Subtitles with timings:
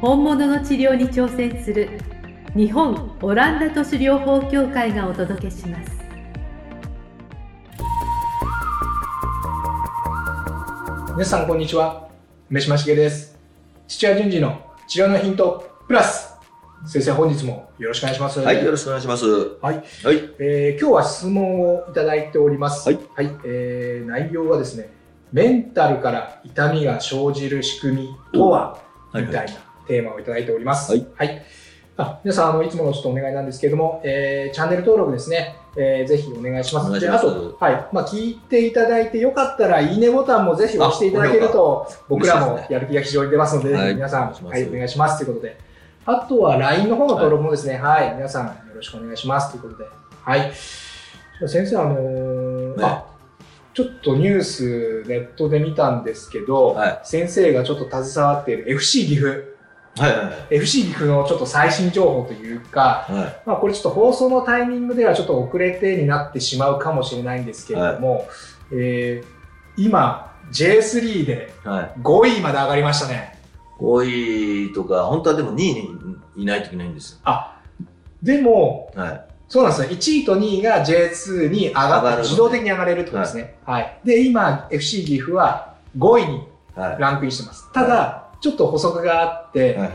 [0.00, 1.90] 本物の治療に挑戦する
[2.54, 5.90] 日本オランダ都市療法協会がお届けします。
[11.14, 12.08] 皆さんこんにちは。
[12.48, 13.36] 梅島茂です。
[13.88, 16.32] 土屋順次の治療のヒントプラス。
[16.86, 18.38] 先生本日もよろしくお願いします。
[18.38, 19.26] はい、よろしくお願いします。
[19.26, 20.16] はい、はい。
[20.38, 22.88] えー今日は質問をいただいております。
[22.88, 23.00] はい、
[23.44, 24.92] えー内容はですね
[25.32, 28.78] メンタルから痛みが生じる仕組みとは？
[29.10, 29.24] はい。
[29.24, 30.92] みたいなテーマをいただいております。
[30.92, 31.42] はい。
[31.96, 37.00] あ皆さん、あの、いつものちょっとお願いなんですけれども、えーチャンネル登録ですね、えーぜひお願いします。
[37.00, 37.88] であと、はい。
[37.92, 45.24] まあ、聞いていただいてよかったら、いいねボタンもぜひ押していただけると、僕らもやる気が非常に出ますので、はいぜひ皆さん、お願いしますはい、お願いします。
[45.24, 45.58] ということで。
[46.06, 49.50] あとは、LINE の方の登録もですね、はい、皆さん、よろしくお願いします。
[49.50, 49.88] ということで。
[50.22, 50.52] はい。
[51.46, 53.04] 先生、あのーねあ、
[53.74, 59.44] ちょっとニュースネットで見たんですけど、はい先生がちょっと携わっている FC 岐阜、
[60.02, 63.16] はいはい FC 岐阜のちょっと最新情報というか、はい。
[63.16, 63.36] はい。
[63.46, 68.28] まあ、これちょっと放送のタイミングではちょっと遅れてになってしまうかもしれないんですけれども、
[68.72, 69.38] えー
[69.78, 72.00] 今 J3 ではい。
[72.00, 73.38] 5位まで上がりましたね。
[73.78, 75.98] 5位とか、本当はでも2位に
[76.36, 77.20] いないといけないんです
[78.22, 79.02] でも、よ。
[79.02, 79.24] はい。
[79.48, 79.94] そうなんですね。
[79.94, 83.54] 1位と2位が J2 に上がって、自動的に上がれるってことですね。
[83.64, 83.98] はい。
[84.04, 86.42] で、今 FC 岐阜は5位に
[86.74, 86.96] はい。
[86.98, 87.72] ランクインしてます。
[87.72, 89.90] ただ、ちょっと補足があって、はいはい。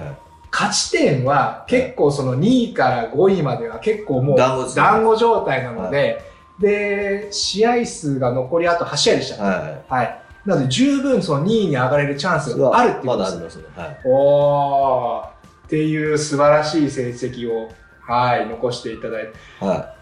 [0.52, 6.22] 勝ち点は結構その2位から5位までは結構もう団子状態なので、
[6.59, 9.44] で、試合数が残りあと8試合でした。
[9.44, 10.19] ははい。
[10.45, 12.59] なので十分その2位に上がれるチャンスい。
[12.59, 13.63] があるっていうこまとですね。
[13.75, 14.07] だありますね。
[14.07, 14.13] はい。
[14.13, 19.66] おーっていう素晴らしい成績を、はい、残していただいて。
[19.66, 19.95] は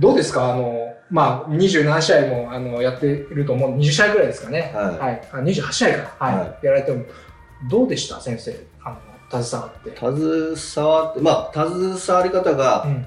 [0.00, 0.52] どうですか？
[0.52, 3.76] あの、まあ、27試合もあのやってると思う。
[3.76, 4.72] 20試合ぐらいですかね。
[4.72, 4.76] い。
[4.76, 4.98] はい。
[4.98, 5.28] はい。
[5.32, 6.24] あ28試合か。
[6.24, 6.38] はい。
[6.38, 7.04] はやられても、
[7.68, 8.66] どうでした先生。
[8.82, 8.98] あ
[9.32, 9.96] の、携わって？
[10.56, 13.06] 携わって、まあ、携わり方がうん。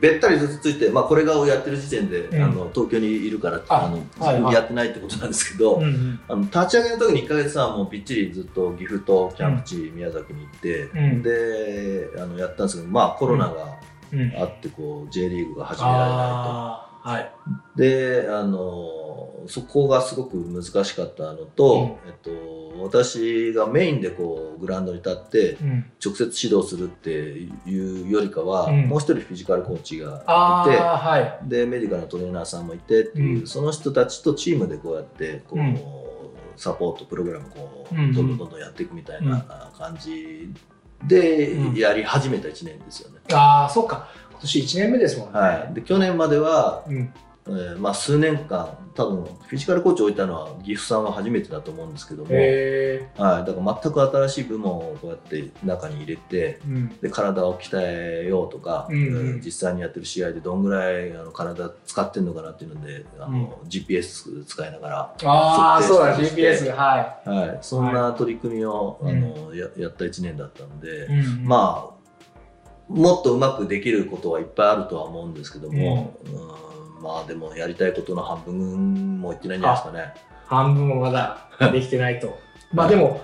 [0.00, 13.78] べったりずつついて、まあ、これがをやってる時点で、うんあの東京にいるからああの、はいはいやってないってことなんですけど、うんあの立ち上げの時に1ヶ月半もうびっちりずっと岐阜とキャンプ地、宮崎に行って、うんであのやったんですけどまあコロナが
[14.10, 14.20] うん。
[14.20, 14.36] うん。
[14.38, 17.32] あってこう J リーグが始められないああ、はい。
[17.76, 18.88] とであの
[19.48, 25.84] そこがすごく難しかったのと、えっと、私がメインでこうグラウンドに立ってうん。
[26.04, 31.38] 直接指導するっていうよりかは、うんもう一人フィジカルコーチがあいてあ、はい。
[31.44, 35.80] でメディカルのトレーナーさんもいてっていう、うんその人たちとチームでこうやってこう、うん
[36.56, 40.48] サポートプログラムこう、うんうんどんどんどんどんやっていくみたいな感じ
[41.06, 43.18] でうんやり始めた1年ですよね。
[43.32, 44.08] ああ、そっか。
[44.30, 45.38] 今年1年目ですもんね。
[45.38, 47.12] はい、で去年までは、うん。
[47.46, 56.60] えーまあ、数年間多分フィジカルコーチを置いたのは岐阜さんは初めてだと思うんですけども、はい、へだから全く新しい部門をこうやって中に入れてえ。
[56.66, 56.88] うん。
[57.00, 59.16] で体を鍛えようとか、うんうん。
[59.16, 66.70] うん実際にやってる試合でどんぐらいあの体使ってんのかなっていうのであの、GPS 使いながら、ああ、そうだ、GPS。
[66.70, 69.08] ははい、そんな取り組みを、うん。
[69.08, 71.38] あのややった1年だったので、い。
[71.38, 71.94] うんまあ
[72.86, 76.28] もっとうまくできることはいっぱいあるとは思うんですけども、う
[76.70, 76.73] ん
[77.04, 80.14] まあでもやりたいことの半分もいってないんじゃないですかね。
[80.46, 82.38] 半分もまだできてないと。
[82.72, 83.20] まあでも、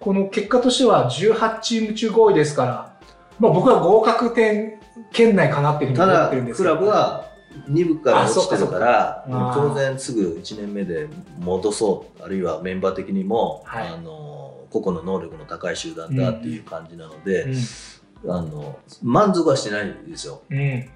[0.00, 2.92] この結果としては18チーム中5位ですから、
[3.38, 4.80] まあ僕は合格点
[5.12, 7.30] 圏内かなっていうふうに思ってるんですクラブは
[7.68, 9.24] 2部から落ちてるから
[9.54, 11.08] 当然すぐ1年目で
[11.38, 14.28] 戻そうあるいはメンバー的にも、はいあの
[14.70, 17.52] 個々の能力の高い集団だっていう感じなので、
[18.24, 20.42] あの満足はしてないですよ。
[20.48, 20.58] うん。
[20.58, 20.90] うん。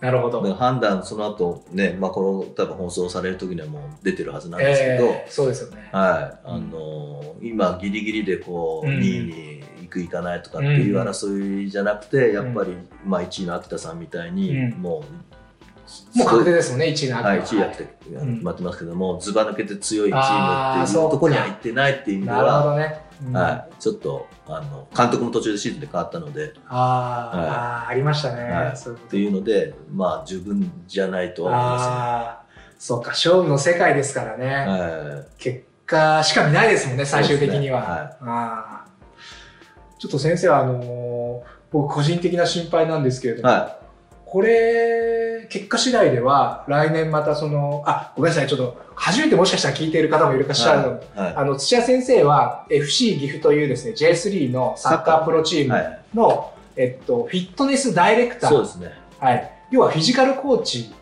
[0.00, 0.54] はなるほど。
[0.54, 5.88] 判断その後ね、まあ、この多分放送される時にはもう出てるはずなんですけど、えーそうですよね。
[5.92, 8.98] はい、あの今ギリギリでこううん。
[8.98, 14.82] 2位に行く行かないとかっていう争いじゃなくて、やっぱり、まあ、1位の秋田さんみたいに、うん。
[14.82, 17.34] もうもう確定ですもんね、1位のは。
[17.34, 17.86] い、1位やってん。
[18.34, 23.09] 決まってますけども、ずば抜けて強いチームっていうところには行ってないっていう意味でなるほは、どね。
[23.24, 23.32] うん。
[23.36, 26.54] はい、ちょっとあの監督も途中でシーズンで変わったので。
[26.68, 28.42] あー、あー、ありましたね。
[28.42, 28.76] はい。
[28.76, 32.42] そういうっていうので、まあ十分じゃないとは思いますああ、
[32.78, 34.46] そうか、勝負の世界ですからね。
[34.46, 34.54] ね。
[34.54, 35.32] はい。
[35.38, 37.84] 結果しか見ないですもんね、最終的には。
[37.84, 38.90] そうですねああ
[39.98, 43.78] ちょっと先生は、あのー僕個人的な心配なんですけれども、は
[44.26, 50.54] これ、結果次第では、来年またその、あ、ごめんなさい、ちょっと、初めてもしかしたら聞いている方もいるかい。
[50.54, 51.34] しらの、はい。
[51.36, 56.00] あの、土屋先生は FC 岐阜というですね、J3 のサッカープロチームはい。
[56.14, 58.50] の、えっと、フィットネスダイレクター。
[58.50, 58.92] そうですね。
[59.18, 59.52] はい。
[59.70, 60.92] 要はフィジカルコーチ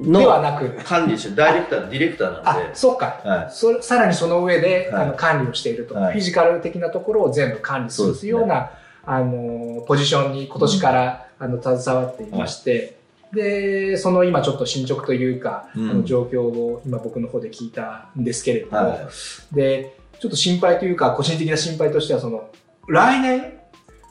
[0.00, 2.74] ではのなく、管理してる、ダイレクター、ディレクターなんあ、で。
[2.74, 3.20] そっか。
[3.22, 3.48] はい。
[3.50, 8.70] そさらにその上で、はいあの管理をしていると、はいフィジカル的なところを全部管理するような、
[9.04, 13.01] あのポジションに今年から、あの携わっていまして、
[13.32, 19.10] でその今ちょっと進捗というか、うんあの状況を今僕の方で聞いたんですけれども、は
[19.52, 22.50] でちょっと心配というか個人的な心配としてはその
[22.88, 23.58] 来年、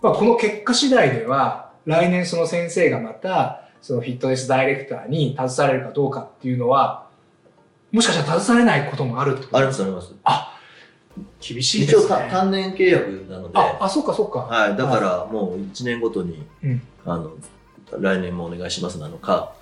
[0.02, 7.08] まあ、この結果次第では来年その先生がまたそのフィットネスダイレクターに携われるかどうかっていうのは
[7.92, 9.58] もしかしたら携われないこともあるってこと？
[9.58, 10.14] あります、あります。
[11.42, 12.10] 厳しいで一応すね。
[12.10, 14.40] た単年契約なので、あ、あ、そうかそうか。
[14.40, 14.78] はい。
[14.78, 17.32] だからもう1年ごとに、うんあの、
[18.00, 19.54] 来年もお願いしますなのか、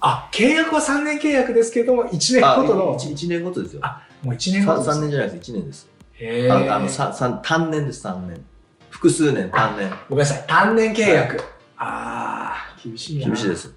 [0.00, 3.80] あ、契約は3年契約ですけれども、1年あ、ごとの、1, 年ごとですよ。
[3.82, 5.88] あもう1年ごとです3年じゃないです、1年です。
[6.14, 8.44] へーああのささ単年です、単年。
[8.90, 9.90] 複数年、単年。
[10.08, 11.40] ごめんなさい、単年契約。
[11.76, 13.26] ああ、厳しいな。
[13.26, 13.74] 厳しいです。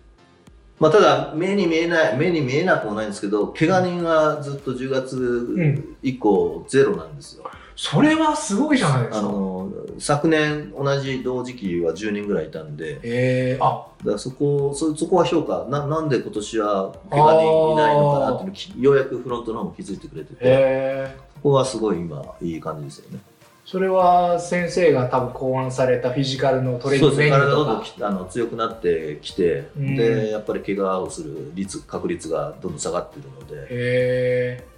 [0.79, 7.49] まあ、ただ、目に見えない、目に見えなくもないんですけど、怪我人はずっと10月以降ゼロなんですよ。
[7.75, 9.27] それはすごいじゃないですあか。
[9.27, 9.69] の、
[9.99, 20.39] 昨年同じ同時期は10人ぐらいいたんで、えー、あ、だそこそそこは評価ななんで今年は怪我人いないのかなっていうのようやくフロントの方も気づいてくれてて。
[20.41, 23.19] へそこはすごい今いい感じですよね。
[23.65, 27.91] それは先生が多分考案されたフィジカルのトレーニングメニュー体がどんどんとか。
[27.91, 29.95] きあの強くなってきて、うん。
[29.95, 33.67] でやっぱり怪我をする率確率がどんどん下がってるので。
[33.69, 34.74] へー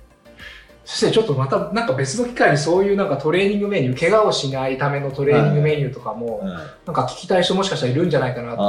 [0.87, 6.47] 先生ちょっとまたなんか別の機会にそういうなんかトレーニングメニュー怪我をしないためのトレーニングメニューとかも、はい
[6.85, 8.61] なんか聞きたい人もしかしたらいるんじゃないかなって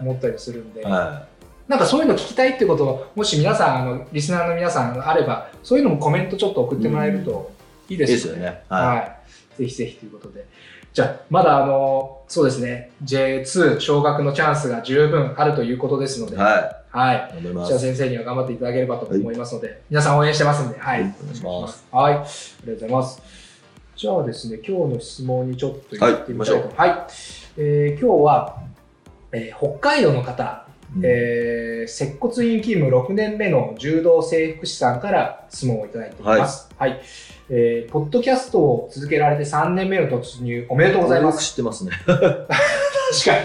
[0.00, 1.24] 思ったりするんで、は
[1.68, 7.52] なんかそういうの聞きたいってことをもし皆さんあのリスナーの皆さんあればそういうのもコメントちょっと送ってもらえると
[7.88, 8.64] いいでですすよよね。
[8.68, 8.96] は
[9.56, 10.44] い、ぜひぜひということで。
[10.92, 17.16] じゃあ、まだあの、そうですね、J2 昇格のチャンスが十分あるということですのい、で、ははい。
[17.16, 21.02] い、頑張りまじゃあす先生には頑張っていただければと思いますので、皆さん応援してますんで、はい。
[21.02, 21.86] はいお願いします。
[21.92, 22.14] はい。
[22.14, 23.22] ありがとうございます。
[23.96, 26.68] じゃあですね、今日の質問にちょっと行ってみたいと。
[26.76, 27.06] はいはい。
[27.56, 28.56] えー今日は、
[29.32, 30.66] えー北海道の方、
[30.96, 36.68] うんえー接骨院勤務6年目の柔道整復師さんから質問をいただいています。
[36.76, 37.00] はい。
[37.48, 41.50] えーポッドキャストを続けられて3年目の突入おめでとうございます。
[41.50, 42.16] 知ってますね 確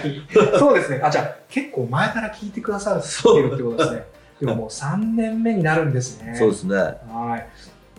[0.01, 0.21] かに。
[0.59, 1.00] そうですね。
[1.03, 4.03] あ、じゃあ結構前から聞いてくださってるってことですね。
[4.42, 6.36] でももう3年目になるんですね。
[6.36, 7.47] そうですねはい。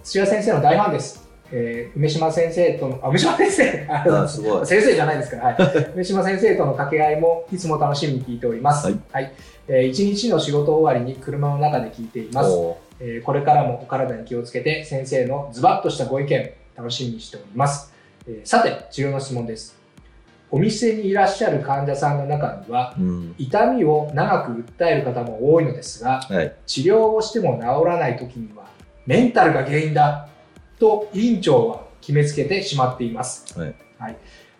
[0.04, 1.25] 土屋先生の大ファンです。
[1.52, 3.86] えー梅島先生との、あ、梅島先生？
[3.90, 5.56] ああすごい先生じゃないですから、はい。
[5.94, 8.86] 梅島先生との掛け合いもいつも楽しみに聞いております。
[9.12, 9.32] はい。
[9.68, 12.50] えー一日の仕事終わりに車の中で聞いています。
[12.50, 17.92] おえーこれからもお体に気をつけて先生のズバッとしたご意見楽しみにしております。
[18.28, 19.76] えーさて、治療の質問です。
[20.48, 28.64] お店にいらっしゃる患者さんの中には、ーうん痛みを長く訴える方も多いのですが、はい治療をしても治らない時には
[29.06, 30.28] メンタルが原因だ
[30.78, 33.74] と院長は決めつけてしまっています、はい。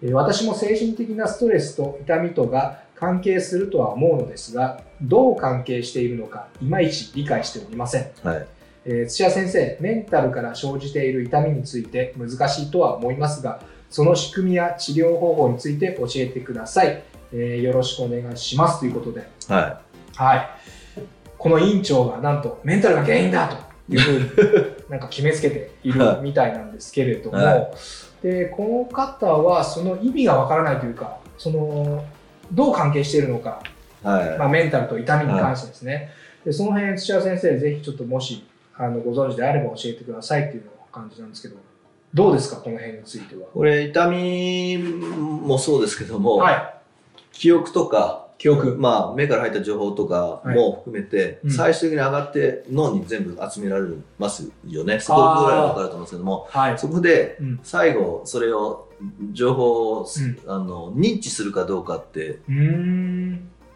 [0.03, 8.47] えー私も精神的なストレスと痛みとが関係するとは思うのですがどう関係しているのかいまいち理解しておりません、はい。
[8.85, 17.03] えー土屋先生メンタルから生じている痛みについて難しいとは思いますがその仕組みや治療方法について教えてください、
[17.33, 19.27] えーよろしくお願いしますということで。
[19.49, 19.81] は
[20.15, 20.49] はい。
[21.39, 23.57] この院長がなんとメンタルが原因だと
[23.89, 27.71] いうふうになんか決めつけているみたいなんですけれども、は
[28.23, 32.05] でこの方はその意味がわからないというかその
[32.53, 33.63] どう関係しているのか、
[34.03, 36.11] いはい、まあ、メンタルと痛みに関してですね、
[36.45, 41.57] でその辺土屋先生ぜひちょっともしあのご存知であれば教えてくださいっていう感じなんですけど
[42.15, 43.49] どうですかこの辺については？
[43.53, 46.73] これ痛みもそうですけども、はい。
[47.33, 48.77] 記憶とか記憶。
[48.77, 53.87] まあ、目から入った情報とかも含めて、うん最終的に上がって脳に全部集められ
[54.19, 55.01] ますよね。
[55.01, 56.79] そこぐらいわかると思うんですけども、はい。
[56.79, 57.61] そこでうん。
[57.63, 58.89] 最後それを
[59.33, 62.41] 情報を、うんあの認知するかどうかって。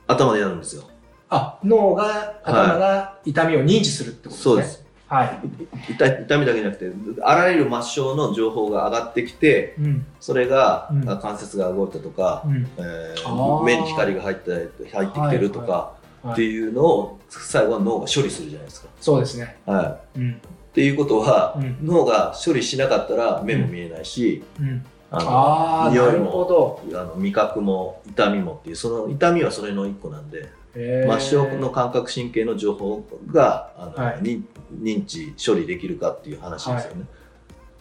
[0.07, 0.83] 頭でやるんですよ。
[1.29, 4.43] あ、脳が、頭が痛みを認知するってことですね。
[4.43, 4.65] そうで。
[4.65, 4.90] す。
[5.11, 5.93] はい。
[5.93, 10.07] 痛痛みだけじゃなくて、あらゆる末梢の情報が上がってきて、うん。
[10.21, 12.67] それが、うんあ関節が動いたとか、うん。
[12.79, 16.01] えー目に光が入って入ってきてるとか、はい
[16.33, 18.89] っていうのを最後は脳が処理するじゃないですか。
[19.01, 19.57] そうですね。
[19.65, 20.23] はうん。
[20.29, 20.37] い、っ
[20.75, 26.83] ていうことは、うん脳が処理しなかったら目も見えないし、うんあのああ、匂ないるほもど。
[27.01, 33.03] あの味覚も痛みもっていうその痛みはそれの一個なんで末梢の感覚神経の情報
[33.33, 37.07] があの、はい認認知処理できるかっていう話ですよね、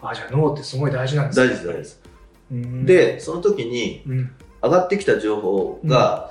[0.02, 1.48] あ、じゃあ脳ってすごい大事なんですね。
[1.48, 2.02] 大事です大事です、
[2.50, 4.30] うん、でその時にうん、
[4.62, 6.30] 上がってきた情報が、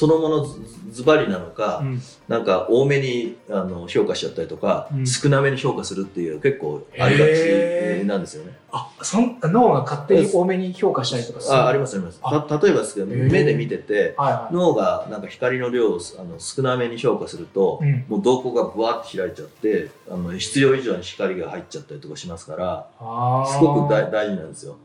[0.00, 0.58] そのものず
[0.90, 8.56] ズバリなのか、うん、なんか多めにあの評価しちゃったりとか、うん少なめに評価するっていう結構ありがちなんですよね。
[8.72, 11.54] あ、そん脳が勝手に多めに評価したりとかする？
[11.54, 14.54] あありますありますあた例えばですけど目で見ててはいはい。
[14.54, 24.78] 脳がなんか光の量をあの少なめに評価すると、うん、もう瞳孔がブワーって開いちゃってあの必要以上に光が入っちゃったりとかしますからすごく大大事なんですよ。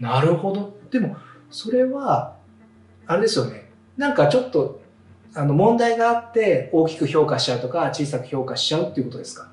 [0.00, 0.76] なるほど。
[0.90, 1.16] でも、
[1.48, 2.34] それは、
[3.06, 3.61] あれですよね。
[3.96, 4.80] なんかちょっと、
[5.34, 9.48] あの、問題があって、大きく評価しちゃうとか、小さく評価しちゃうっていうことですか？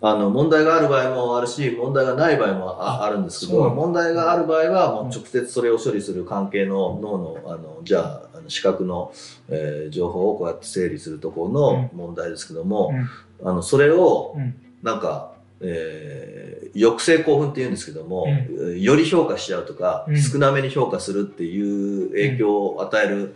[0.00, 9.14] あの問題がある場合もあるし問題がない場合もああるんですけど問題がある場合はもう直接それを処理する関係の脳のあのじゃああの視覚の、
[9.48, 12.92] えー情報をこうやって整理するところの問題ですけども、
[13.42, 14.54] あのそれをうん。
[14.82, 18.26] なんか、えー抑制興奮っていうんですけども、
[18.76, 20.20] より評価しちゃうとか、うん。
[20.20, 23.34] 少なめに評価するっていう影響を与えるう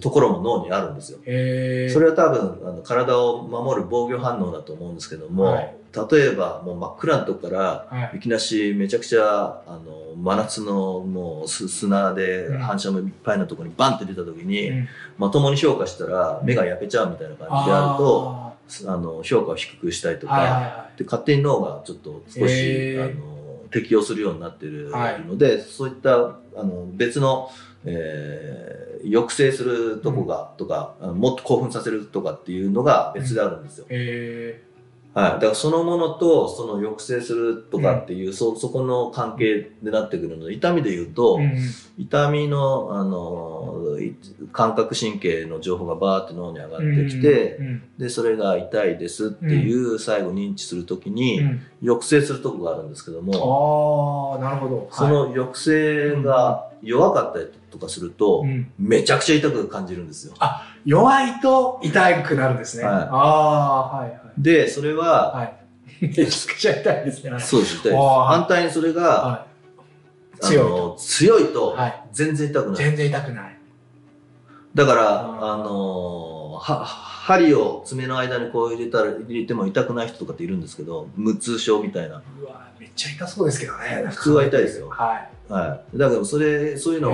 [0.00, 1.18] ところも脳にあるんですよ。
[1.18, 5.74] それは多分あの体を守る防御反応だと思うんですけども、はい。
[6.10, 8.18] 例えばもう真っ暗なとこからはい。
[8.18, 12.58] いきなしめちゃくちゃあの真夏のもうす砂でうん。
[12.58, 14.88] 反射もいっぱいなところにバンって出た時に、うん。
[15.18, 18.52] まともに評価したら目が焼けちゃうみたいな感じであると、あ
[18.86, 23.31] あの評価を低くしたりとか、ーはいはいはで勝手に脳がちょっと少し、あの
[23.72, 27.50] 適応するようになってるはいので、そういったあの別の、
[27.84, 33.86] えー抑制するとこが、とかもっと興奮させるとかっていうのが別であるんですよ。
[33.90, 33.94] い。
[33.94, 34.62] へ
[35.14, 40.46] はい、だからそのものとその抑制するとかっていう、そそこの関係でなってくるの。
[40.46, 41.58] で痛みで言うと、ーうん。
[41.98, 44.16] 痛みのあのい
[44.52, 51.60] 感覚神経の情報がバーって脳に上がってきて、うんでそれが痛いですっていう最後認知するときに、うん。
[51.82, 54.88] 抑制するとこがあるんですけども、ああ、なるほど。
[54.90, 58.44] その抑制が弱かったりとかすると、
[58.78, 60.34] めちゃくちゃ痛く感じるんですよ。
[60.84, 62.84] 弱いと痛くなるんですね。
[62.84, 62.94] はい。
[62.94, 64.21] ああ、はいはい。
[64.38, 65.54] で、それは、はい。
[66.00, 67.30] めちゃくちゃ痛いですね。
[67.30, 69.52] はいそうです、反対にそれが、はあ
[70.42, 72.72] 強いの強いとはい全然痛くい。
[72.72, 72.76] ない。
[72.76, 73.58] 全然痛くない。
[74.74, 75.20] だから、
[75.52, 82.22] あのは針を爪の間にこう入れたら入れても痛くない人とかっているんですけど、無痛症みたいな。
[82.40, 84.04] うわめっちゃ痛そうですけどね。
[84.10, 85.28] 普通は痛いですよはい。
[85.52, 85.98] はい。
[85.98, 87.12] だからそれ、そういうの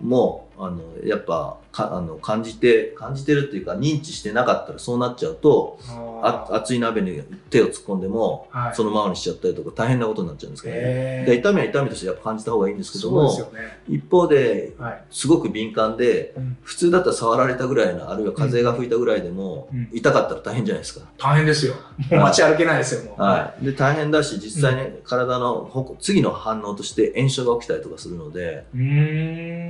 [0.00, 11.24] もあのやっぱかあの感じて感じてるっていうか認知してなかったらそうなっちゃうとーあ熱い鍋に手を突っ込んでもはいそのままにしちゃったりとか大変なことになっちゃうんですけどね。
[11.26, 13.78] で痛みは痛みとしてやっぱ感じた方がいいんですけどもよね。
[13.88, 15.04] 一方ではい。
[15.10, 21.06] すごく敏感でうん普通だったら触られたぐらいのあるいは風が吹いたぐらいでもうん痛かったら大変じゃないですか。
[21.18, 21.74] 大変ですよ。
[22.10, 23.14] もう街歩けないですよ。
[23.18, 28.64] はい、で大変だし実際に体のほ次の反応として炎症が起きたりとかするので。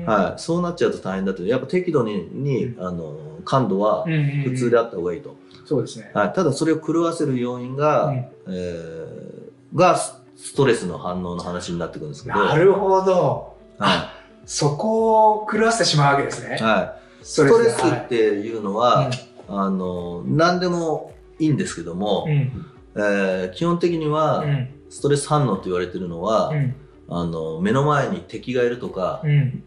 [0.06, 6.10] はい、そうなっちゃうと大変だってやっぱ適度にに、うあの感度はうんうんうん普通であった方がいいと、そうですね。
[6.14, 13.56] はい、ただそれを狂わせる要因が、うんえーがスストレスの反応の話になってくるんですけど、なるほど。
[13.78, 14.12] は
[14.44, 16.62] そこを狂わせてしまうわけですねい。
[16.62, 19.10] はい、スストレスはいっていうのは、
[19.48, 22.66] あの何でもいいんですけども、うん。
[22.96, 24.68] えー基本的には、うん。
[24.88, 26.74] ストレス反応と言われてるのは、うん。
[27.08, 29.64] あの目の前に敵がいるとか、うん。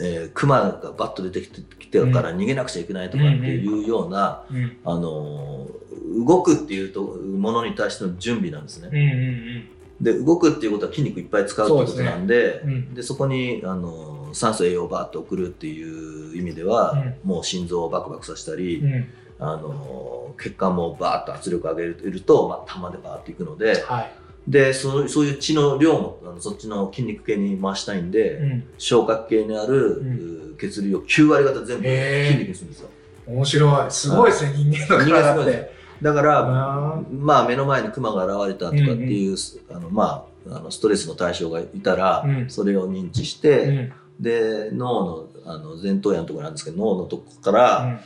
[0.00, 4.76] えー、クマがバッと出てきてきてるから逃げなくちゃいけないとかっていうような、うん。
[4.84, 5.82] あのー
[6.26, 8.88] 動くっていうとものに対しての準備なんですね。
[8.92, 8.98] うん。
[8.98, 9.68] うん。
[10.00, 12.70] で動くっていうことは筋肉いっぱい使うってことなんでうん。
[12.70, 12.94] うん。
[12.94, 19.06] でそこに、あのー酸素栄養をバーッと送るっていう意味では、もう心臓をバクバクさせたり、うん。
[19.38, 24.12] あのー血管もバーッと圧力上げると、まあ、玉でバーッといくのではい。
[24.46, 28.64] でそうそういう血の量もあのそっちの筋肉系に回したいんで、うん。
[28.78, 32.88] 消化系にある、うんう血流を9割方全部筋肉にするんですよ。
[33.26, 33.90] 面白い。
[33.90, 35.72] すごいですね、人間の体って。
[36.02, 39.36] だから、まあ目の前にクマが現れたとかっていう、
[39.70, 43.92] あのまああのストレスの対象がいたら、うんそれを認知しうて、ん。
[44.20, 48.00] で脳のあの前頭葉のところなんですけど脳のとこから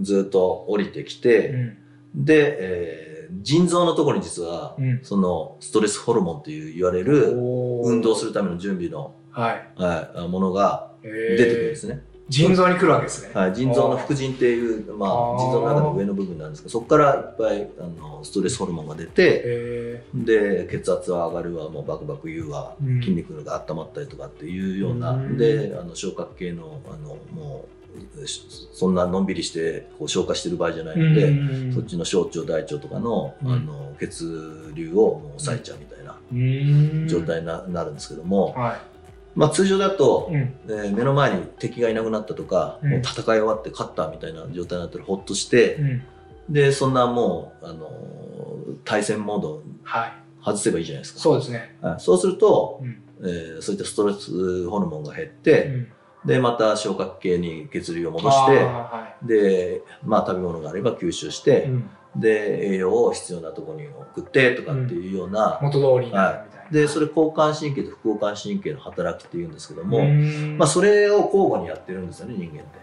[0.00, 2.24] ずっと降りてきて、うん。
[2.24, 3.07] で、えー
[3.42, 5.00] 腎臓のところに実は、うん。
[5.02, 7.32] そのストレスホルモンという言われる
[7.84, 9.68] 運動するための準備の、はい。
[9.76, 12.02] はい、ものが出出てくるんですね。
[12.28, 13.30] 腎臓に来るわけですね。
[13.32, 27.77] はい、腎臓の副腎っていう、まあ、腎臓の中の上の部分なんですけどそこからいっぱいあのストレスホルモンが出てえで血圧は上がるわもうバクバク言うわ、うん筋肉が温まったりとかっていうような、うんであの消化系のあのもうし
[28.72, 38.80] そんなのんびりしてこう消化してる場合じゃないので、うんそっちの小腸大腸とかの,、うんあの血流を抑えちゃうみたいなうん状態にななるんですけども、は
[39.34, 40.40] まあ、通常だとい。、うん。
[40.40, 46.02] えー目の前に敵がいなくなったとか、うんもう戦い終わって勝ったみたいな状態になったらほっとして、うん。
[46.50, 50.12] でそんなもう、あのー対戦モードはい。
[50.44, 51.20] 外せばいいじゃないですか。
[51.20, 51.76] そうですね。
[51.80, 53.02] はいそうすると、うん。
[53.20, 55.88] えーそういったストレスホルモンが減っうて、ん
[56.28, 61.44] でまた消化系に血流を戻してはで、まあ、食べ物があれば吸収しい。
[61.44, 66.47] て、うんで栄養を必要なところに送ってとかっていうような、元通りになるみたいな。
[66.70, 70.56] でそれ交感神経と副交感神経の働きっていうんですけども、うん。
[70.58, 72.78] まあ、それを交互にやってるんですよね人間って。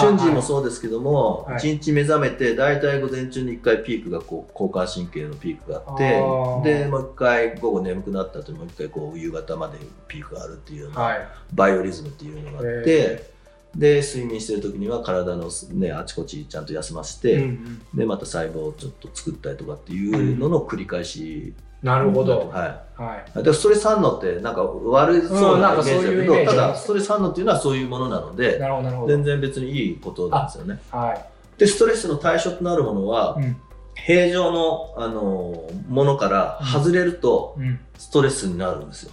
[0.00, 1.56] 瞬時もそうですけども、はい。
[1.56, 11.28] 一日目覚めて大体午前中に1回ピークがこう交感神経のピークがあってでもう1回午後眠くなった後にもう1回こう夕方までピークがあるっていうような、はい。
[11.52, 13.34] バイオリズムっていうのがあって、へ
[13.76, 17.98] で睡眠してる時には体の、ね、あちこちちゃんと休ませて、うんうん。
[17.98, 22.48] でまた細胞をちょっと作ったりとかっていうのの繰り返し、なるほど。
[22.48, 23.40] ははい。
[23.40, 29.08] い、でストレス反応ってなんか悪そううんななんイメージだけかそういうイメど、ただストレス反応っていうのはそういうものなのでなるほど、なるほど。
[29.08, 30.80] 全然別にいいことなんですよね。
[30.90, 31.58] はい。
[31.58, 33.56] でストレスの対象となるものは、うん。
[33.94, 37.78] 平常の、あのものから外れるとうん。
[37.98, 39.12] ストレスになるんですよ。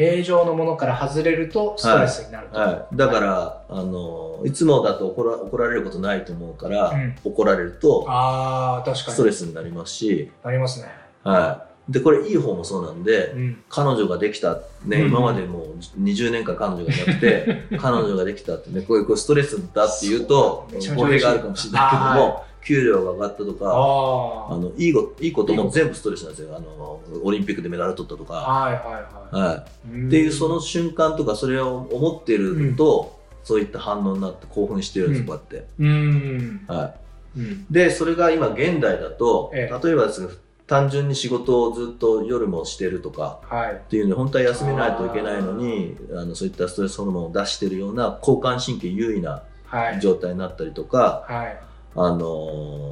[0.00, 2.58] 平常のものから外れるとストレスになると。
[2.58, 9.12] はい、だから、あのいつもだと怒ら怒られることないと思うから、うん怒られるとああ、確かに。
[9.12, 10.88] ストレスになりますし、ありますね。
[11.22, 13.62] はい、でこれいい方もそうなんで、うん。
[13.68, 24.56] 彼女ができた、ねうん今までもう20年間彼女がいなくて 彼女ができたってねこういうこうストレスだっていうと語弊があるかもしれないけどはも給料が上がったとかあ。
[24.56, 30.06] のいいごいいことも全部ストレスなんですよあのオリンピックでメダル取ったとか、はいはいははい、い。
[30.06, 35.66] っていうその瞬間とかそれを思ってると、そういった反応になって興奮してるんです、うんこうやって。
[35.78, 36.60] うん。
[36.68, 36.94] は
[37.36, 37.44] うん。
[37.44, 40.28] い、でそれが今現代だと、え例えばですね
[40.70, 43.72] 単純に仕事をずっと夜もしてるとかはい。
[43.72, 50.00] っていうので本当は休めないといけないのにあのそういったストレスホルモンを出してるような交感神経優位なはい。
[50.00, 51.60] 状態になったりとか、はい。
[51.96, 52.16] あの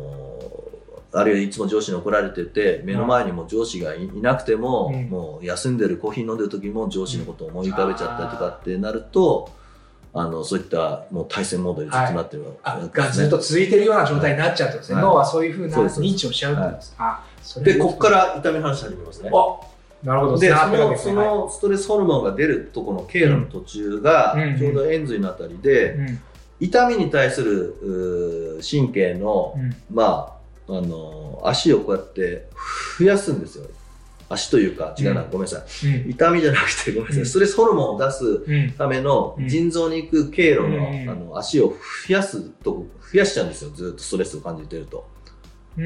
[0.04, 0.18] ー
[1.10, 9.50] あるいはいつも上司に怒られてて目の前にも上司がいいなくても、うんもう休んでるコーヒー飲んでる時も上司のことを思い浮かべちゃったりとかってなると、
[10.12, 13.04] あのそういったもう対戦モードにずっとなってるわあけですね。
[13.04, 14.96] がずっと続いてるような状態になっちゃうとですね。
[14.96, 16.94] はい脳はそういうふうな認知をしちゃうってことです。
[16.98, 17.27] あ、それ
[17.62, 19.30] でここから痛みの話始めますね。
[19.32, 20.38] あ、なるほど。
[20.38, 24.58] でそのそのストレスホルモンが出るとこの経路の途中が、うん。
[24.58, 26.20] ちょうど円髄のあたりで、うん。
[26.60, 29.74] 痛みに対する神経の、うん。
[29.90, 32.48] まあ、あの足をこうやって
[32.98, 33.64] 増やすんですよ。
[34.30, 35.30] 足というか違うな、うん。
[35.30, 35.86] ごめんなさい。
[35.86, 36.10] うん。
[36.10, 37.26] 痛みじゃなくてごめんなさい、うん。
[37.26, 38.72] ストレスホルモンを出すうん。
[38.72, 39.48] ためのうん。
[39.48, 41.08] 腎臓に行く経路の,、うん。
[41.08, 41.68] あの足を
[42.06, 45.08] 増やすとこ増やしちゃうんですよずっとストレスを感じてると。
[45.78, 45.82] と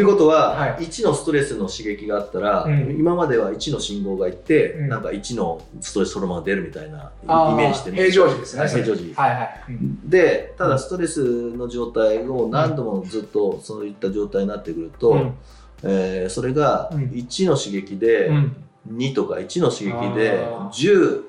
[0.00, 0.84] いうことは、はい。
[0.84, 2.96] 1のストレスの刺激があったら、うん。
[2.98, 4.88] 今までは1の信号がいって、うん。
[4.88, 8.68] なんか1のストレスホルモンが出るみたいなイあメージしてる平常時ですね。
[8.68, 9.14] 平常時。
[9.14, 9.64] はいはい。
[9.68, 10.10] うん。
[10.10, 15.34] でただストレスの状態を何度もずっとそういった状態になってくると、うん。
[15.84, 17.04] えーそれがうん。
[17.04, 18.56] 1の刺激で、うん
[18.90, 20.68] 2とか1の刺激であー。
[20.70, 21.24] 10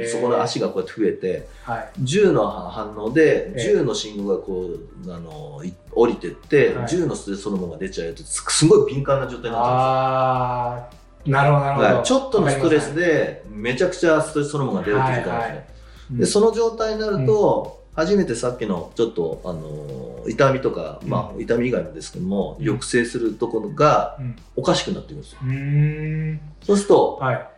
[0.00, 0.08] へー。
[0.08, 1.90] そこの足がこうやって増えてはい。
[2.00, 3.74] 10の反応でええ。
[3.74, 4.70] 10の信号がこ
[5.06, 6.84] うあのい降りてって、はい。
[6.86, 10.90] 10のストレスホルモンが出ちゃうとすすごい敏感な状態になっちゃああ、
[11.26, 12.02] なるほどなるほど。
[12.02, 15.78] ちょっとのストレスでめちゃくちゃストレスホルモンが出るっていう状態なんですね、はいはい
[16.10, 25.38] でその状態になると、初めてさっきのちょっとあの痛みとか、まあ、痛み以外もですけども、うん抑制するところがうんおかしくなってくるんですよ。
[25.42, 26.40] うーん。
[26.62, 27.48] そうするとはい。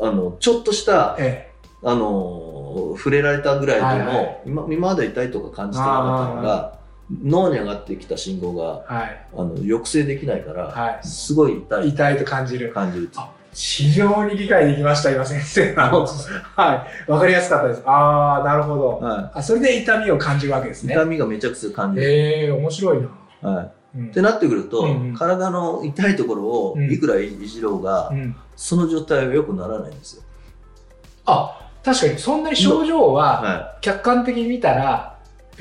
[0.00, 1.52] あのちょっとしたえ
[1.84, 6.78] あの触れられたぐらいでも、はいはい今今まで痛いとか感じてなかったのが
[7.22, 9.26] 脳に上がってきた信号がえはい。
[9.34, 11.00] あの抑制できないから、はい。
[11.06, 12.72] すごい痛い痛いと感じる。
[12.72, 16.06] 感じるあ非常に理解できました、今先生の。
[16.56, 17.10] はい。
[17.10, 17.82] わかりやすかったです。
[17.84, 18.88] ああ、なるほど。
[18.98, 20.94] はあ、それで痛みを感じるわけですい、ね。
[20.94, 23.02] 痛みがめちゃくちゃ感じる、ええ面白い
[23.42, 23.50] な。
[23.50, 30.22] はい、うんってなってくると、うんうん体の痛いところをうんいくらいじろうが、うんその状態は良くならないんですよ。
[31.26, 35.11] あ、確かにそんなに症状はは客観的に見たら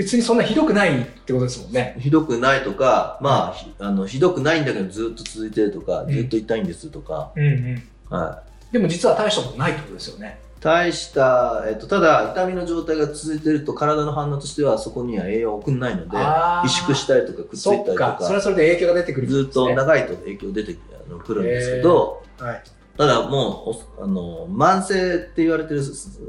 [0.02, 1.96] 別にそんなひどくないってことですもんね。
[2.00, 6.12] い、ひどくないとか、まあ、ひあのひどくないんだけどずっと続いてるとか、うん。
[6.12, 7.84] ずっと痛いんですとか、うんうん。
[8.10, 10.40] はでも実は大したことないってことですよね。
[10.60, 18.24] い、大した、えっと、ただ痛みの状態が続いてると体の反応としてはそこには栄養を送んないので萎縮したりとかくっついたりとかか。
[18.24, 20.76] それはそれで影響が出てくるずっとな長いと影響出て
[21.08, 22.64] あのくるんですけど、はい
[22.98, 23.64] ただも
[23.98, 25.82] うおあの慢性って言われてる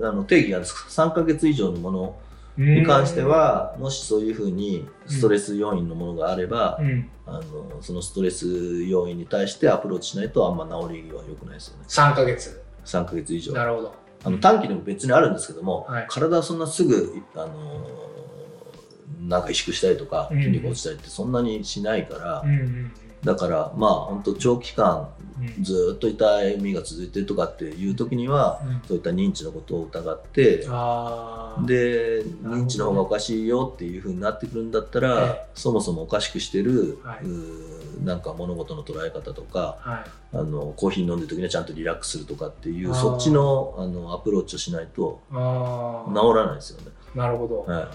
[0.02, 0.64] あの定義がある。
[0.64, 2.16] んです3ヶ月以上のもの
[2.56, 7.08] に関してはもしそういうふうにストレス要因のものがあれば、うん。
[7.24, 11.84] あのそのストレス要因に対してアプローチしないとあんま治りは良くないですよね。
[11.88, 12.62] 3ヶ月。
[12.84, 13.52] 3ヶ月以上。
[13.52, 13.94] なるほど。
[14.24, 16.06] あの短期でも別にあるんですけども、はい。
[16.08, 17.86] 体はそんなすぐあの
[19.20, 20.42] なんか萎縮したりとかうん。
[20.42, 22.92] 筋肉落ちたりってそんなにしないから、うんうん
[23.24, 25.08] だからまあ本当長期間
[25.40, 25.64] うん。
[25.64, 26.24] ずーっと痛
[26.60, 28.82] みが続いてるとかっていう時にはうん。
[28.86, 38.04] そういった認知のことを疑ってで認知の方がおかしいよっていうふうになってくるんだったら、えそもそもおかしくしてる、はい。
[38.04, 40.10] なんか物事の捉え方とかはい。
[40.34, 46.86] あのコーヒー飲んでる時にはちゃんとリラックスするとかっていうそっちのあのアプローチをしないと治らないですよね。
[47.14, 47.62] なるほど。
[47.62, 47.88] はい。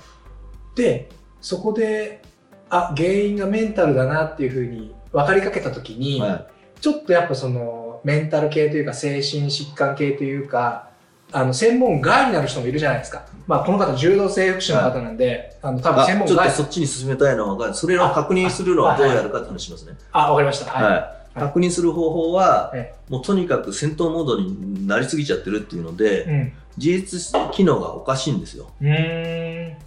[0.78, 1.10] で
[1.42, 2.22] そこで
[2.70, 6.48] あ原因がメンタルだなっていうふうに分かりかけた時に、はい
[6.80, 10.90] ちょっとやっぱそのメンタル系というか精神疾患系というか
[11.32, 13.26] あの専門外になる人もいるじゃないですか。
[13.48, 19.98] まあこの方柔道整復師の方なんで、あの多分あちょっと専門外そっちに進めたいのは分かるそれを確認するのはどうやるかって話しますね。
[20.12, 20.72] あ、わかりました。
[20.72, 20.92] はい。
[20.94, 26.54] はい確認する方法は、えもうとにかく戦闘モードになりすぎちゃってるっていうので、うん。
[26.78, 28.72] 自律機能がおかしいんですよ。
[28.82, 29.78] うーん。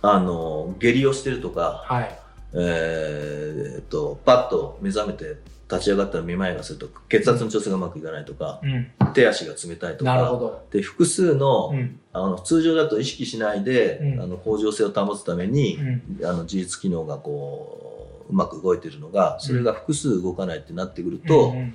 [0.00, 2.18] あの下痢をしてるとか、はい。
[2.56, 5.36] えーっとパッと目覚めて
[5.70, 9.12] 立ち上がったらめまいがするとか血圧の調整がうまくいかないとか、うん。
[9.14, 10.62] 手足が冷たいとか。
[10.70, 11.98] で複数の,、うん。
[12.12, 16.26] あの通常だと意識しないで、うんあの向上性を保つためにう、ん。
[16.26, 21.74] あの自律機能がこううまく動いてるのがそれが複数動かないってなってくると、うんうん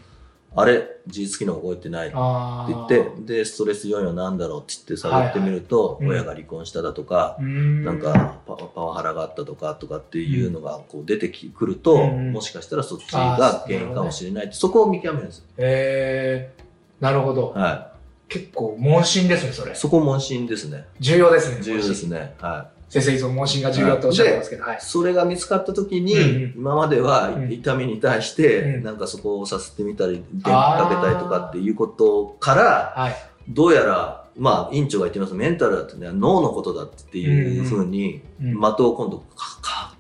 [0.54, 7.86] あれ自律機能が動いてないってあ言ってでストレス要因は何だろうって言って探ってみると、はいはい親が離婚しただとか、うーん。
[7.86, 12.34] なんかパパワハラがあったとかとかっていうのがこう出てくると、うん。
[12.34, 17.50] もしかしたらそっちが原因かもしれないってそこを見極めるんですよ、えー、なるほど。
[17.52, 17.92] は
[18.28, 19.74] 結構問診ですね、それ。
[19.74, 19.76] い、。
[19.76, 20.86] そこ問診ですね。
[21.00, 21.62] 重要ですね。
[21.62, 22.20] 重要ですね。
[22.20, 24.82] ね、は先生いつも問診が重要っておっしゃってますけど、はいい、。
[24.82, 33.16] それが見つかった時に、うんうん今まではうん痛みに対して、うんなんかそこをさせてみたり電気かけたりとかっていうことからはい。
[33.48, 39.24] どうやらまあ院長が言ってますメンタルだってね脳のことだっていうふうにうん的を今度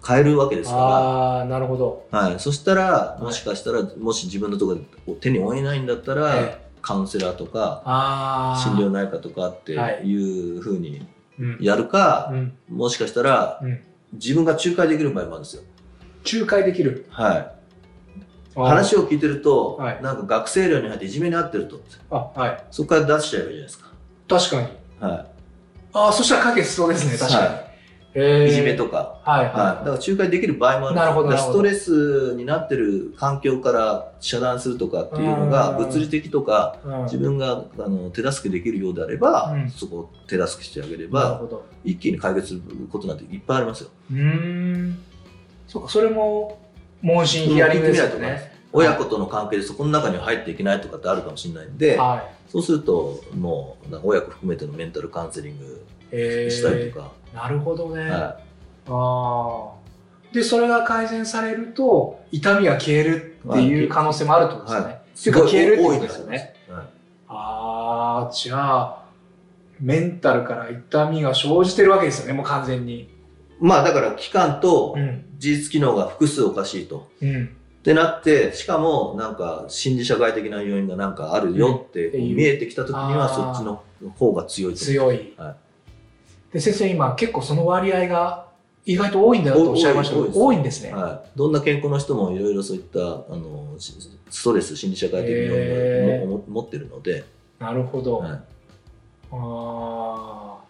[0.07, 2.07] 変えるわけですかああ、なるほど。
[2.11, 7.83] ら、はい、そしたらいもしかしたら、もし自分のところで手に負えないんだったら、ええカウンセラーとか。
[8.63, 11.07] 心療内科とかっていうふうにうん。
[11.59, 12.53] やるか、うん。
[12.69, 13.79] もしかしたらうん。
[14.13, 15.63] 自分が仲介できる場合もあるんですよ。
[16.33, 17.05] 仲介できる？
[17.09, 17.51] はい、
[18.59, 19.03] 話を。
[19.03, 22.63] を聞いてると、はいなんか学生寮に入っていじめに遭ってるとあ、はい。
[22.69, 23.91] そこから出しちゃえばいいじゃないですか。
[24.27, 24.67] 確かに。
[24.99, 25.25] は
[25.93, 27.45] ああ、そしたら解決しそうですね、確かに。
[27.45, 27.70] はえーい、
[28.13, 41.65] いじめとか、はいはい、だからは仲介できる場合もあるなるほどストレスになってる環境から遮断するとかっていうのがうん物理的とか自分があの手助けできるようであれば、うんそこを手助けしてあげれなるばほど。
[41.83, 43.89] 一気に解決することなんていっぱいありますよ。
[44.11, 44.99] うーん。
[45.67, 46.59] そうか、それも、
[47.01, 48.51] 問診ヒアリングですよね。
[48.73, 55.67] 親子との関係でそこの中には入っていけないとかってあるかもしれないんで、はそうするともう親子含めてのメンタルカウンセリングい。
[56.11, 58.09] えーしたりとか、なるほどね。
[58.09, 58.37] は
[58.87, 60.33] ああ。
[60.33, 64.85] で、それが改善されると、痛みが消えるっていう可能性もあるってことですよね。
[64.85, 66.55] はいっていうか、消えるってこ多いとですよね。。
[66.69, 66.85] はい
[67.33, 69.05] ああ、じゃあ、
[69.79, 73.09] メンタルから痛みが生じてるわけですよね、もう完全に。
[73.59, 75.25] まあだから期間とん。
[75.37, 77.09] 事実機能が複数おかしいと。
[77.21, 77.55] うん。
[77.81, 83.83] ってなって、しかもなんか心理社会的な要因がなんかあるよって見えてきた時にはそっちの
[84.17, 84.79] 方が強いと。
[84.79, 85.33] 強い。
[85.35, 85.55] は
[86.53, 88.47] で、先生、今結構その割合が
[88.85, 90.93] 意外と多いんだよとおっしゃいましたけど、多いんですね。
[90.93, 91.37] はい。
[91.37, 93.03] どんな健康の人もいろいろそういったあ
[93.35, 93.95] のし
[94.29, 97.23] ストレス、心理社会的な要因をも持ってるので、
[97.57, 98.19] なるほど。
[98.19, 98.41] はい
[99.33, 100.61] ああ。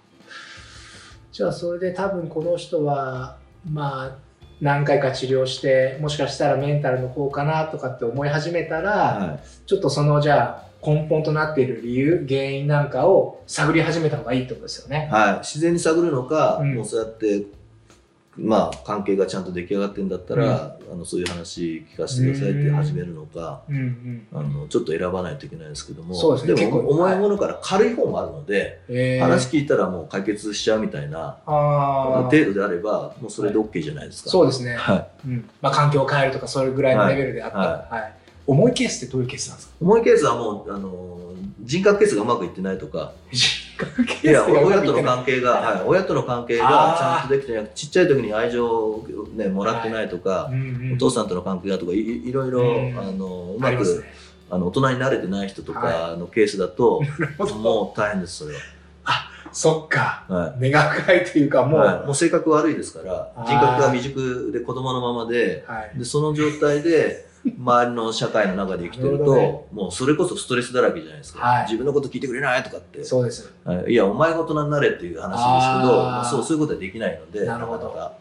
[1.32, 3.38] じゃあ、それで多分この人は、
[3.70, 4.18] まあ、
[4.62, 9.68] 何回か治療して、もしかしたらメンタルの方かなとかって思い始めたら、はい。
[9.68, 15.10] ちょっとそのじゃあ根本となっている理由原因なんかを探り始めた方がいいってことですよね。
[15.12, 16.76] はい、自然に探るのか、うん。
[16.76, 17.44] もうそうやって、
[18.38, 23.76] まあ、関係がちゃんと出来上がってんだったら、あのそういう話聞かせてくださいって始めるのか、うん。
[23.76, 24.28] うん。
[24.34, 26.54] あのちょっと選ばないといけないですけどもそうですね。
[26.54, 34.30] も結構重いものから軽い方もあるので、えー、話聞いたらもう解決しちゃうみたいな程度であればもうそれで OK じゃないですか。
[34.30, 35.50] そうですね、はい、うん。
[35.62, 37.58] まあ、環境を変えるとかそれぐらいのレベルであった。
[37.58, 38.14] ら、ははい。
[38.48, 39.74] 重いケースってどういうケースなんですか？
[39.82, 41.20] 重いケースはもうあの
[41.62, 43.12] 人格形成がうまくいってないとか、
[44.24, 53.00] いや、親との関係が、はい、親との関係がちゃんとできてなくて、ちっちゃい時に愛情をね、もらってないとか、うんうんお父さんとの関係がとかいいいろいろ、うん。
[53.00, 53.86] あのうまくね。
[54.50, 57.56] あの大人に慣れてない人とはかのケースだと、 なるほど。
[57.56, 58.56] もう大変ですそれ
[59.54, 60.26] そっか。
[60.28, 60.38] は。
[60.38, 60.60] はい。
[60.60, 66.00] 根が深いというかもう、はい、もう性格悪いですから人格が未熟で子供のままではい。
[66.00, 69.66] でその状態で周りの社会の中で生きてると、ね。
[69.72, 71.64] もうそれこそストレスだらけじゃないですか、はい。
[71.64, 73.04] 自分のこと聞いてくれないとかって。
[73.04, 73.52] そうです。
[73.64, 77.90] はい、いやお前が大人になれっていう話ですけどまあそうそういうことはできないのでなるほど。
[77.90, 78.14] かなか。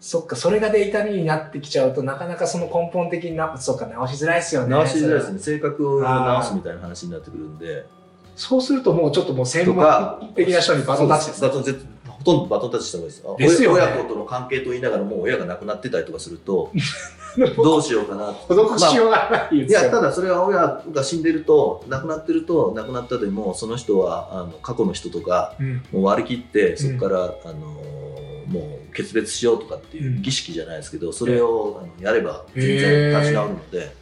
[0.00, 4.70] そっか、それがで痛みになってきちゃうとなかなかその根本的にな、そっか、直しづらいですよね。
[4.70, 5.38] 直しづらいですね。
[5.38, 7.86] 性格を直すみたいな話になってくるんで。
[8.34, 11.86] そうするともうちょっともう専門的な人にバトンタッチですそうバトン絶
[12.24, 13.80] ほとんどバトンタッチした方がいいですあですよね。
[13.80, 16.70] 親親子との関係と言いながらもう親が亡くなってたりとかすると
[17.56, 19.80] どうしようかな施しようがないですよ。
[19.80, 25.82] いやただそれは親が死んでると亡くなってると亡くなったでもその人はあの過去の人とかうん。
[25.92, 28.02] もう割り切ってそこから、あの
[28.48, 33.94] もう決別しようとかっていう儀式じゃないですけど、それをあのやれば全然立ち直るので、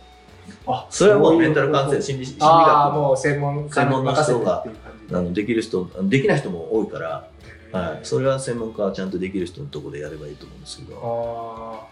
[0.66, 4.72] あそれはもういメンタルカウンセラー心理心理学ああ、の専門家に任せてっていう感
[5.09, 7.28] じあのできる人できない人も多いから、
[7.72, 11.88] はい、それは専門家はちゃんとできる人のところでやればいいと思うんですけど。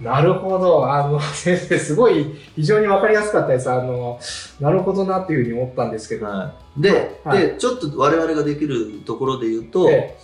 [0.00, 0.90] なるほど。
[0.90, 3.70] あの、 先生、すごい、非常にわかりやすかったです。
[3.70, 4.18] あの、
[4.60, 6.26] なるほどなっていうふうに思ったんですけど。
[6.26, 10.16] はい、で,、はいでちょっと我々ができるところで言うと、え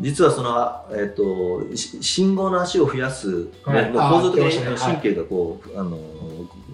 [0.00, 5.98] 実はその、あえっとし信号の足を増やす、ねはい構造的に神経がこう、あの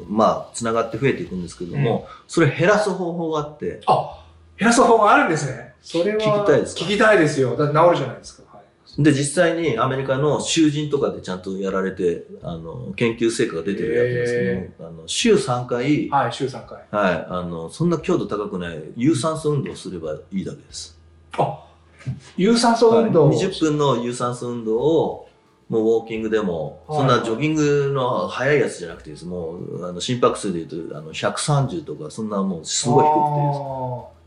[0.09, 4.25] まあつながって増えていくんですけども、それ減らす方法があってあ、
[4.59, 5.72] 減らす方法があるんですね。
[5.83, 6.19] それは。
[6.19, 6.85] 聞きたいですか？
[6.85, 7.57] 聞きたいですよ。
[7.57, 8.43] だって治るじゃないですか。
[8.57, 8.63] はい
[8.99, 14.33] で実際にアメリカの囚人とかでちゃんとやられてあの研究成果が出てるやつです
[14.79, 16.85] けども、あの週3回、はい、週3回。
[16.91, 20.99] はい、あのそんな強度高くない有酸素運動をすればいいだけです。
[21.39, 21.65] あ、
[22.37, 23.29] 有酸素運動。
[23.29, 25.29] はい20分の有酸素運動を
[25.71, 34.22] もうウォーキングでも、はいそんなジョギングの速いやつじゃなくてですもうあの心拍数でいうとあの130とかそんなもうすごい低くてです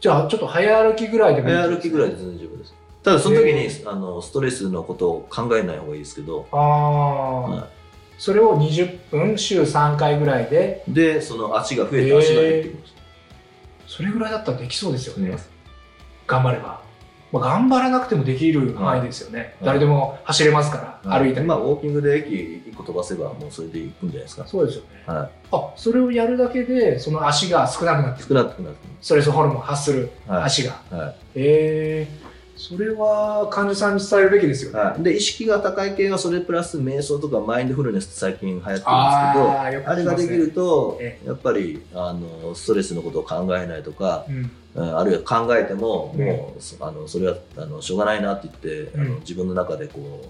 [0.00, 2.74] じゃあ、ちょっと早歩きぐらいでもいい早歩きぐらいで全然丈夫です。
[3.02, 7.68] ただその時にあのストレスのことを考えない方がいいですけど、ああ、は
[8.18, 12.78] それを20分、週3回ぐらいで、い、でその足が増えて足が減ってくる、
[13.86, 15.30] それぐらいだったらできそうですよね。
[15.30, 15.38] うん。
[16.26, 16.85] 頑張れば。
[17.38, 19.38] まあ、頑張らなくてもできる範囲ですよね。
[19.38, 21.46] はい誰でも走れますから、歩いたり。
[21.46, 24.88] まあウォーキングで駅1個飛ばせばもうそれでいくんじゃないですか、そうですよね。
[25.06, 28.40] はあ、それをやるだけで、その足が少なくなってい、くる。
[28.40, 30.80] 少なくなってストレスホルモンを発するは足が。
[30.92, 34.80] い、はいええそれは患者さんに伝えるべきですよね。
[34.80, 38.90] はい、で意識が高い系はそれプラス瞑想とかマインドフルネスって最近流行ってるんですけ
[39.38, 44.24] どあれができるとえ、やっぱりあのストレスのことを考えないとか、
[44.78, 50.26] あるいは考えても、うんもうそあのそれはあのしょうがないなって言って、あのうん自分の中でこう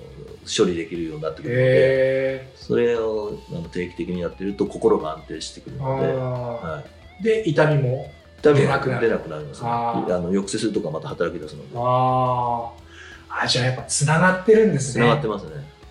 [0.47, 8.13] 処理できるようになってくるので、えそれをあの定期的にやってると心が安定してくるー、ので、あはーで、痛みも。
[8.39, 9.09] い、痛み出なくなる。
[9.09, 9.63] が出なくなります。
[9.65, 11.69] ねあの抑制するとかまた働き出すので。
[11.75, 13.45] あー。
[13.45, 15.29] あ、じゃあやっぱつながってるんですつながってね。
[15.29, 15.51] ますね。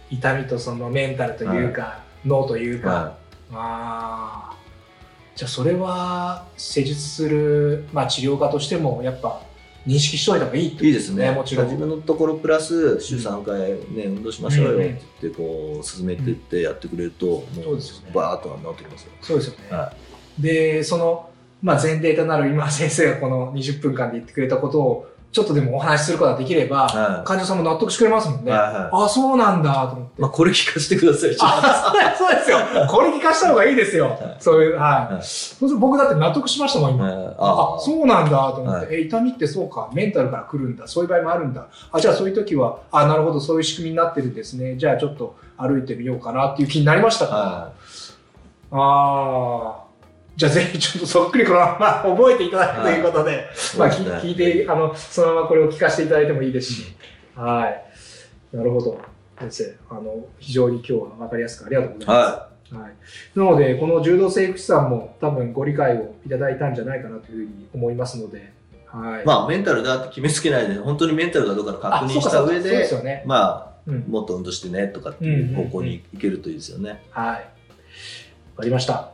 [0.10, 2.90] 痛みとそのメンタルというか、脳というか。
[2.90, 3.16] は
[3.54, 4.55] ああ。
[5.36, 9.42] じゃあそれは施術する、まあ、治療家としてもやっぱ
[9.86, 11.32] 認識しといた方がいいっていいですね。
[11.32, 11.66] もちろん。
[11.66, 18.12] 自分のところプラス週3回、ね運動しましょうよって言ってこう進めていってやってくれると、うですよね。
[18.14, 19.12] バーッと治ってきますよ。
[19.22, 19.78] そうですよね。
[19.78, 19.94] は
[20.40, 21.30] で、その、
[21.62, 27.28] まあ、前提となる今先生がこの20分間で言ってくれたことをちょっとでもお話しすることができれば、はい。
[27.28, 28.54] 患者さんも納得してくれますもんね。
[28.54, 28.74] はいはい。
[28.94, 30.22] ああ、そうなんだと思って。
[30.22, 31.36] まあ、これ聞かせてください。
[31.42, 32.58] あそうそうですよ。
[32.90, 34.12] これ聞かした方がいいですよ。
[34.12, 34.38] はい。
[34.40, 35.14] そういう、はい。
[35.16, 35.24] はい。
[35.24, 37.04] そ僕だって納得しましたもん、今。
[37.04, 37.36] はい。
[37.38, 39.90] ああそうなんだと思って、はえ痛みってそうか。
[39.94, 40.88] メンタルから来るんだ。
[40.88, 41.68] そういう場合もあるんだ。
[41.92, 43.42] あじゃあそういう時はあなるほど。
[43.42, 44.78] そういう仕組みになってるんですね。
[44.78, 47.34] じゃあちょっと歩いてみようかなっていう気になりましたか？
[47.34, 47.72] ら、は
[48.72, 49.85] ああ
[50.36, 56.96] じゃあぜひちょっとそっくりこのまま覚えていただくということで、まあ、きそうですね聞いてあのそのままこれを聞かせていただいてもいいですし、
[57.36, 59.00] はいなるほど
[59.40, 62.94] 先生あの非常に今日は分かりやすくありがとうございます、ははい、
[63.36, 68.52] なので、この柔道整復師さんも多分ご理解をいただいたんじゃないかなというふうに思いますので、
[68.88, 69.24] はい。
[69.24, 69.26] い。
[69.26, 73.24] まあ、メンタルだって決めつけないで、本当にメンタルかどうかの確認した上ですで、よね。
[73.26, 74.00] まあ、うん。
[74.08, 77.04] もっと運動してねとかっていう方向に行けるといいですよね。
[77.12, 77.36] はい。
[77.36, 77.38] わ
[78.58, 79.12] かりました。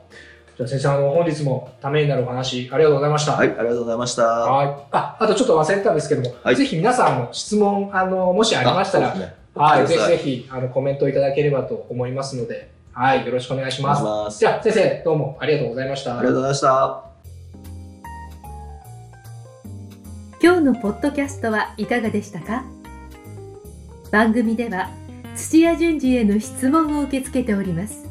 [0.62, 3.32] じゃあ先生、あの、本日もためになるお話、ありがとうございました。
[3.32, 4.24] はい、ありがとうございました。
[4.24, 4.68] はい。
[4.92, 14.04] あ、あとちょっと忘れてたんですけども、はいぜひ皆さんの質問、あの、もしありましたら、ねはい、ぜひぜひ、あの、コメントいただければと思いますので、はい、よろしくお願いします。
[14.04, 14.38] ます。
[14.40, 16.20] じゃあ、先生、どうもありがとうございました。
[16.20, 17.04] ありがとうございました。
[20.44, 22.64] 今日のポッドキャストはいかがでしたか？
[24.12, 24.90] 番組では
[25.36, 28.11] 土屋順次への質問を受け付けております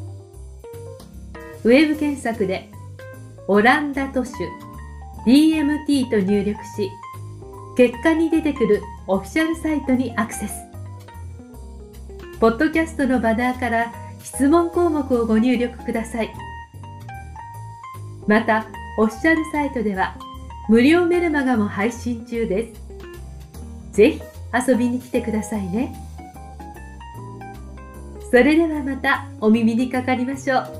[1.62, 2.70] ウェブ検索で
[3.46, 4.32] オランダ都市
[5.26, 6.90] DMT と入力し
[7.76, 10.54] 結果に出てくるオフィシャルサイトにアクセス。
[12.38, 13.92] ポッドキャストのバナーから
[14.22, 16.32] 質問項目をご入力ください。
[18.26, 18.66] また
[18.98, 20.16] オフィシャルサイトでは
[20.68, 22.80] 無料メルマガも配信中です。
[23.92, 24.22] ぜひ
[24.68, 25.94] 遊びに来てくださいね。
[28.30, 30.79] それではまたお耳にかかりましょう。